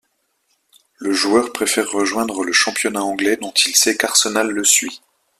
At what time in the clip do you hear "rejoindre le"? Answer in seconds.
1.91-2.51